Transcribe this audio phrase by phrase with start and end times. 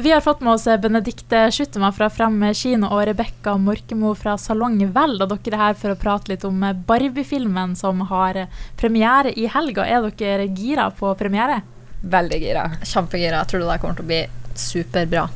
[0.00, 4.78] Vi har fått med oss Benedicte Schuttema fra Frem kino og Rebekka Morkemo fra Salong
[4.94, 5.18] Vel.
[5.20, 8.46] Og dere er her for å prate litt om Barbie-filmen som har
[8.80, 9.84] premiere i helga.
[9.84, 11.58] Er dere gira på premiere?
[12.00, 12.64] Veldig gira.
[12.80, 13.42] Kjempegira.
[13.42, 14.22] Jeg tror det der kommer til å bli
[14.56, 15.26] superbra.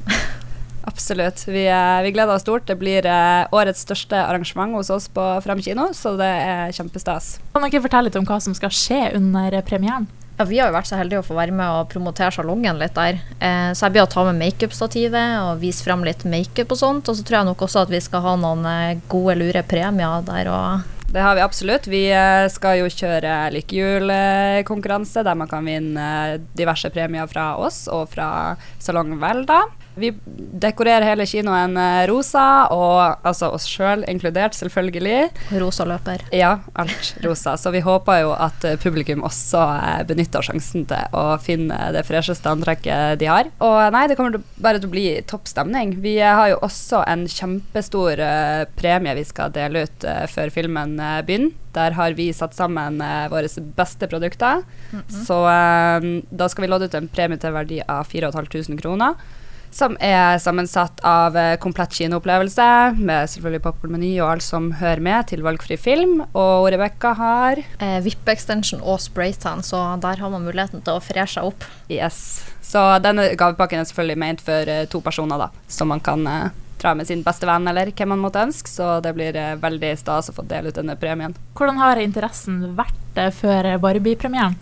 [0.94, 1.44] Absolutt.
[1.44, 2.64] Vi, eh, vi, gleder oss stort.
[2.64, 7.34] Det blir eh, årets største arrangement hos oss på Frem kino, så det er kjempestas.
[7.52, 10.08] Kan dere fortelle litt om hva som skal skje under premieren?
[10.36, 12.96] Ja, Vi har jo vært så heldige å få være med og promotere salongen litt
[12.96, 13.20] der.
[13.38, 17.08] Eh, så jeg blir å ta med makeupstativet og vise frem litt makeup og sånt.
[17.08, 20.26] Og så tror jeg nok også at vi skal ha noen eh, gode, lure premier
[20.26, 21.86] der og det har vi absolutt.
[21.86, 26.06] Vi eh, skal jo kjøre lykkehjulkonkurranse der man kan vinne
[26.58, 29.60] diverse premier fra oss og fra Salong Velda.
[29.94, 30.10] Vi
[30.58, 35.28] dekorerer hele kinoen eh, rosa, og altså oss sjøl inkludert, selvfølgelig.
[35.62, 36.24] Rosa løper.
[36.34, 37.54] Ja, alt rosa.
[37.60, 42.02] Så vi håper jo at eh, publikum også eh, benytter sjansen til å finne det
[42.08, 43.50] fresheste antrekket de har.
[43.64, 45.94] Og nei, det kommer bare til å bli topp stemning.
[46.02, 48.22] Vi har jo også en kjempestor
[48.78, 51.54] premie vi skal dele ut før filmen begynner.
[51.74, 53.00] Der har vi satt sammen
[53.32, 54.62] våre beste produkter.
[54.92, 55.24] Mm -hmm.
[55.26, 55.38] Så
[56.30, 59.14] da skal vi lodde ut en premie til verdi av 4500 kroner
[59.74, 65.28] som er sammensatt av eh, komplett kinoopplevelse, med selvfølgelig popkornmeny og alt som hører med,
[65.32, 66.20] til valgfri film.
[66.32, 71.26] Og Rebekka har eh, Vippe-extension og spraytan, så der har man muligheten til å fre
[71.30, 71.66] seg opp.
[71.90, 72.44] Yes.
[72.64, 76.52] Så denne gavepakken er selvfølgelig ment for eh, to personer, da, som man kan eh,
[76.84, 78.70] dra med sin beste venn eller hvem man måtte ønske.
[78.70, 81.36] Så det blir eh, veldig stas å få dele ut denne premien.
[81.56, 84.58] Hvordan har interessen vært eh, før Barbie-premieren?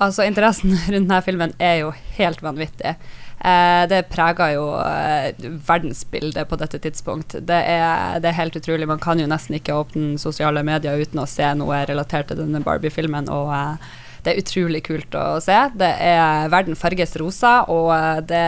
[0.00, 2.96] Altså, interessen rundt denne filmen er jo helt vanvittig.
[3.40, 5.30] Eh, det preger jo eh,
[5.68, 7.38] verdensbildet på dette tidspunkt.
[7.40, 8.88] Det er, det er, helt utrolig.
[8.88, 12.64] Man kan jo nesten ikke åpne sosiale medier uten å se noe relatert til denne
[12.64, 13.32] Barbie-filmen.
[13.32, 15.56] og eh, det er utrolig kult å se.
[15.80, 18.44] Det er Verden farges rosa, og eh, det,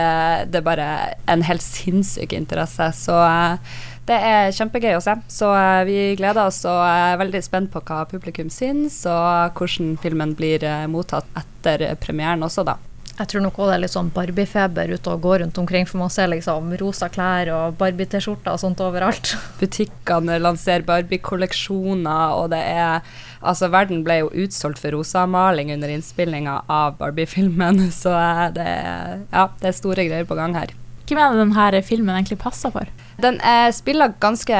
[0.53, 0.89] det, er bare
[1.31, 2.91] en helt sinnssyk interesse.
[2.97, 5.17] Så eh, det er kjempegøy å se.
[5.31, 9.95] Så eh, vi gleder oss og er veldig spent på hva publikum syns, og hvordan
[10.03, 12.79] filmen blir mottatt etter premieren også, da.
[13.13, 15.85] Jeg tror nok det er litt sånn Barbie-feber ute og går rundt omkring.
[15.85, 19.35] For man ser liksom rosa klær og Barbie-T-skjorter og sånt overalt.
[19.61, 23.05] Butikkene lanserer Barbie-kolleksjoner, og det er
[23.43, 28.15] Altså, verden ble jo utsolgt for rosamaling under innspillinga av Barbie-filmen, så
[28.55, 30.71] det er, ja, det er store greier på gang her.
[31.03, 32.89] Hvem er det denne filmen egentlig passer for?
[33.21, 34.59] Den er spiller ganske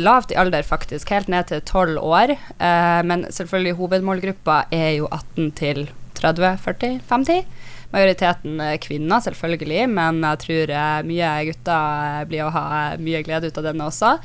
[0.00, 1.10] lavt i alder, faktisk.
[1.12, 2.32] Helt ned til 12 år.
[2.32, 5.82] Eh, men selvfølgelig hovedmålgruppa er jo 18 til
[6.18, 7.44] 30, 40, 50.
[7.92, 12.66] Majoriteten kvinner, selvfølgelig, men jeg tror eh, mye gutter blir å ha
[13.00, 14.16] mye glede ut av denne også.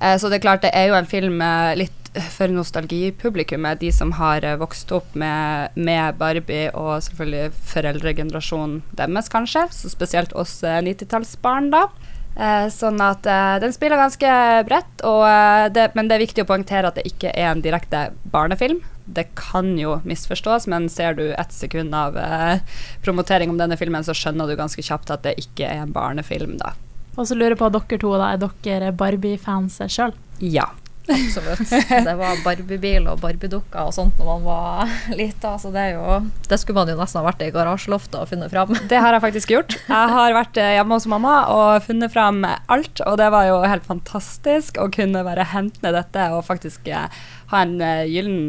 [0.00, 1.42] Eh, så det er klart, det er jo en film
[1.80, 2.03] litt
[2.34, 9.66] for nostalgipublikummet, de som har vokst opp med, med Barbie og selvfølgelig foreldregenerasjonen deres, kanskje.
[9.74, 11.88] Så spesielt oss 90-tallsbarn, da.
[12.34, 14.30] Eh, sånn at eh, den spiller ganske
[14.66, 18.08] bredt, eh, det, men det er viktig å poengtere at det ikke er en direkte
[18.32, 18.80] barnefilm.
[19.04, 22.58] Det kan jo misforstås, men ser du ett sekund av eh,
[23.06, 26.56] promotering om denne filmen, så skjønner du ganske kjapt at det ikke er en barnefilm,
[26.58, 26.74] da.
[27.14, 30.16] Og så lurer jeg på dere to, da, er dere Barbie-fans sjøl?
[30.42, 30.72] Ja.
[31.04, 31.68] Absolutt.
[32.04, 35.54] Det var Barbiebil og Barbiedukker og sånt når man var lita.
[35.60, 38.72] Så det, jo, det skulle man jo nesten ha vært i garasjeloftet og funnet fram.
[38.90, 39.76] Det har jeg faktisk gjort.
[39.88, 43.60] Jeg har vært eh, hjemme hos mamma og funnet fram alt, og det var jo
[43.68, 47.08] helt fantastisk å kunne bare hente ned dette og faktisk eh,
[47.52, 48.48] ha en uh, gyllen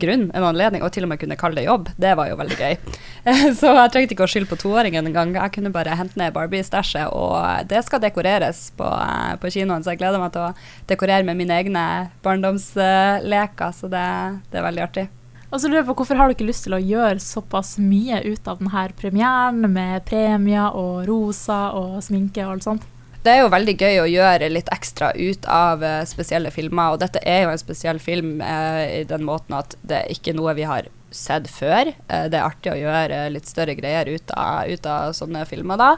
[0.00, 1.90] grunn, en anledning, og til og med kunne kalle det jobb.
[2.00, 2.78] Det var jo veldig gøy.
[3.58, 5.34] så jeg trengte ikke å skylde på toåringen engang.
[5.36, 9.94] Jeg kunne bare hente ned Barbie-stæsjet, og det skal dekoreres på, uh, på, kinoen, så
[9.94, 10.52] jeg gleder meg til å
[10.90, 11.86] dekorere med mine egne
[12.24, 14.06] barndomsleker, så det,
[14.48, 15.08] det, er veldig artig.
[15.50, 18.22] Og så lurer jeg på Hvorfor har du ikke lyst til å gjøre såpass mye
[18.22, 22.88] ut av denne premieren, med premier og rosa og sminke og alt sånt?
[23.20, 26.94] det er jo veldig gøy å gjøre litt ekstra ut av uh, spesielle filmer.
[26.94, 30.32] Og dette er jo en spesiell film eh, i den måten at det er ikke
[30.32, 31.92] noe vi har sett før.
[32.08, 35.80] Uh, det er artig å gjøre litt større greier ut av, ut av sånne filmer
[35.80, 35.94] da.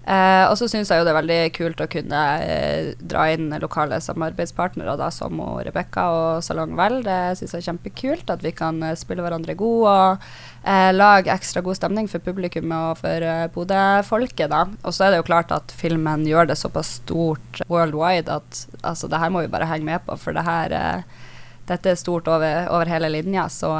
[0.00, 3.52] Eh, og så syns jeg jo det er veldig kult å kunne eh, dra inn
[3.60, 7.02] lokale samarbeidspartnere da, som Rebekka og Salong Vel.
[7.04, 10.24] Det syns jeg er kjempekult at vi kan eh, spille hverandre gode og
[10.64, 14.56] eh, lage ekstra god stemning for publikum og for eh, Bodø-folket.
[14.80, 19.10] Og så er det jo klart at filmen gjør det såpass stort worldwide at altså,
[19.10, 21.28] det her må vi bare henge med på, for det her, eh,
[21.68, 23.50] dette er stort over, over hele linja.
[23.52, 23.76] Så,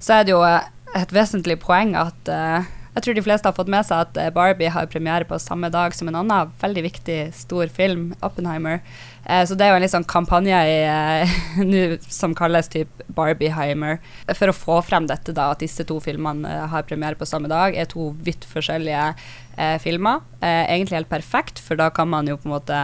[0.00, 2.30] så er det jo et vesentlig poeng at
[2.90, 5.68] Jeg tror de fleste har fått med seg at eh, Barbie har premiere på samme
[5.70, 8.80] dag som en annen veldig viktig, stor film, Oppenheimer.
[9.24, 14.00] Eh, så det er jo en litt sånn kampanje i, eh, som kalles typ Barbieheimer.
[14.34, 17.50] For å få frem dette, da, at disse to filmene eh, har premiere på samme
[17.50, 20.24] dag, er to vidt forskjellige eh, filmer.
[20.40, 22.82] Eh, egentlig helt perfekt, for da kan man jo på en måte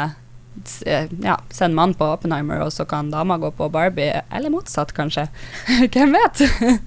[1.22, 5.28] ja, send mann på Oppenheimer, og så kan dama gå på Barbie, eller motsatt, kanskje.
[5.94, 6.44] Hvem vet?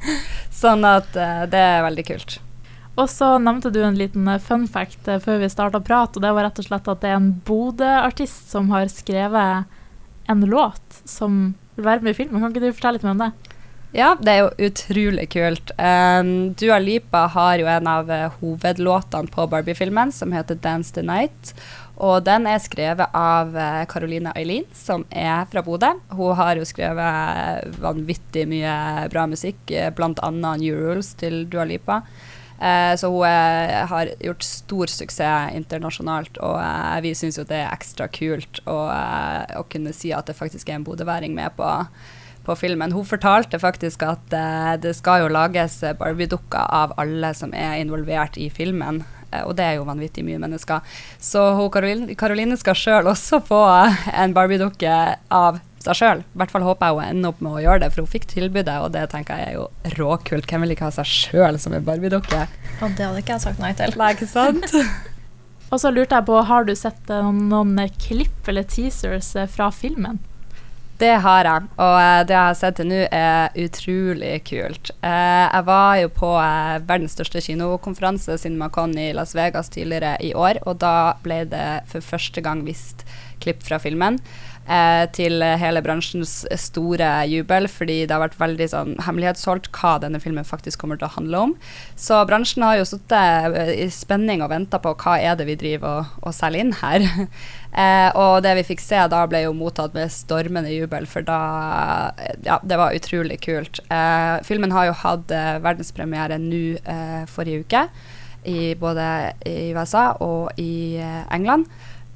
[0.61, 2.39] sånn at det er veldig kult.
[2.99, 6.23] Og så nevnte du en liten eh, fun fact eh, før vi starta prat, og
[6.23, 9.69] det var rett og slett at det er en Bodø-artist som har skrevet
[10.29, 12.41] en låt som vil være med i filmen.
[12.41, 13.55] Kan ikke du fortelle litt mer om det?
[13.95, 15.71] Ja, det er jo utrolig kult.
[15.79, 21.55] Um, Dua Lipa har jo en av hovedlåtene på Barbie-filmen som heter 'Dance the Night'.
[21.99, 23.51] Og den er skrevet av
[23.91, 25.89] Caroline Eileen, som er fra Bodø.
[26.15, 28.75] Hun har jo skrevet vanvittig mye
[29.11, 30.29] bra musikk, bl.a.
[30.31, 31.99] New Rules til Dua Lipa.
[32.61, 37.61] Eh, så hun er, har gjort stor suksess internasjonalt, og eh, vi syns jo det
[37.61, 41.55] er ekstra kult å, eh, å, kunne si at det faktisk er en bodøværing med
[41.55, 41.69] på,
[42.43, 42.91] på filmen.
[42.91, 48.35] Hun fortalte faktisk at eh, det skal jo lages Barbie-dukker av alle som er involvert
[48.35, 49.05] i filmen.
[49.31, 50.85] Eh, og det er jo vanvittig mye mennesker.
[51.21, 53.63] Så Karoline, Karoline skal sjøl også få
[54.13, 54.95] en Barbie-dukke
[55.29, 56.23] av seg sjøl.
[56.23, 58.27] I hvert fall håper jeg hun ender opp med å gjøre det, for hun fikk
[58.33, 59.67] tilbudet, og det tenker jeg er jo
[59.99, 60.49] råkult.
[60.49, 62.41] Hvem vil ikke ha seg sjøl som en Barbie-dukke?
[62.79, 63.95] Og det hadde ikke jeg sagt nei til.
[63.99, 64.75] Nei, ikke sant?
[65.71, 69.71] og så lurte jeg på, har du sett noen, noen klipp eller teasers eh, fra
[69.75, 70.19] filmen?
[70.99, 74.91] Det har jeg, og eh, det jeg har sett til nå, er utrolig kult.
[74.99, 76.31] Eh, jeg var jo på
[76.89, 82.03] verdens største kinokonferanse, CinemaCon i Las Vegas tidligere i år, og da ble det for
[82.03, 83.05] første gang vist
[83.43, 84.19] klipp fra filmen
[84.69, 90.21] eh, til hele bransjens store jubel, fordi det har vært veldig sånn hemmelighetsholdt hva denne
[90.21, 91.55] filmen faktisk kommer til å handle om.
[91.99, 95.57] Så bransjen har jo sittet eh, i spenning og venta på hva er det vi
[95.59, 97.05] driver og, og selger inn her.
[97.83, 101.39] eh, og det vi fikk se da, ble jo mottatt med stormende jubel, for da
[102.45, 103.81] Ja, det var utrolig kult.
[103.89, 106.59] Eh, filmen har jo hatt eh, verdenspremiere nå
[107.29, 107.81] forrige uke,
[108.49, 109.03] i både
[109.47, 110.99] i USA og i
[111.31, 111.67] England.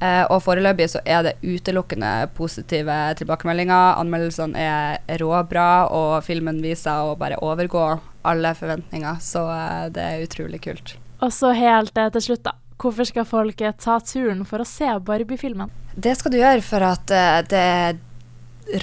[0.04, 4.00] Uh, og foreløpig så er det utelukkende positive tilbakemeldinger.
[4.02, 7.86] Anmeldelsene er råbra, og filmen viser å bare overgå
[8.28, 9.22] alle forventninger.
[9.24, 10.94] Så eh, det er utrolig kult.
[11.24, 12.56] Og så helt til slutt, da.
[12.80, 15.72] Hvorfor skal folk ta turen for å se Barbie-filmen?
[15.96, 17.12] Det skal du gjøre for at
[17.52, 17.64] det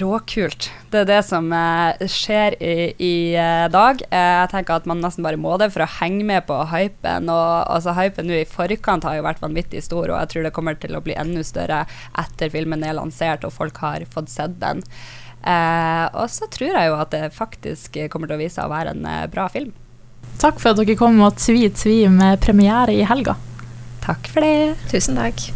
[0.01, 0.69] råkult.
[0.91, 4.01] Det er det som eh, skjer i, i eh, dag.
[4.09, 7.31] Eh, jeg tenker at man nesten bare må det for å henge med på hypen.
[7.31, 10.53] Og altså, hypen nå i forkant har jo vært vanvittig stor, og jeg tror det
[10.55, 11.83] kommer til å bli enda større
[12.21, 14.83] etter filmen er lansert og folk har fått sett den.
[15.41, 18.73] Eh, og så tror jeg jo at det faktisk kommer til å vise seg å
[18.73, 19.73] være en bra film.
[20.41, 23.37] Takk for at dere kom og tvi-tvi med premiere i helga.
[24.01, 24.77] Takk for det.
[24.93, 25.51] Tusen takk.